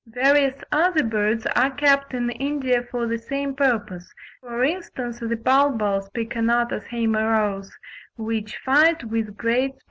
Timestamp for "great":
9.37-9.73